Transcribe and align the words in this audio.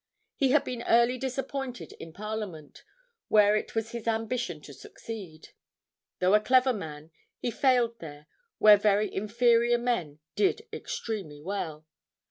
He 0.35 0.49
had 0.49 0.63
been 0.63 0.81
early 0.87 1.19
disappointed 1.19 1.91
in 1.99 2.11
Parliament, 2.11 2.83
where 3.27 3.55
it 3.55 3.75
was 3.75 3.91
his 3.91 4.07
ambition 4.07 4.59
to 4.61 4.73
succeed. 4.73 5.49
Though 6.17 6.33
a 6.33 6.39
clever 6.39 6.73
man, 6.73 7.11
he 7.37 7.51
failed 7.51 7.99
there, 7.99 8.25
where 8.57 8.77
very 8.77 9.13
inferior 9.13 9.77
men 9.77 10.17
did 10.35 10.65
extremely 10.73 11.39
well. 11.39 11.85